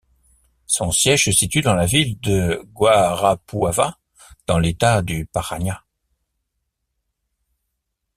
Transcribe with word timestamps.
Son 0.65 0.91
siège 0.91 1.25
se 1.25 1.31
situe 1.31 1.61
dans 1.61 1.75
la 1.75 1.85
ville 1.85 2.19
de 2.21 2.63
Guarapuava, 2.73 3.99
dans 4.47 4.57
l'État 4.57 5.03
du 5.03 5.27
Paraná. 5.27 5.85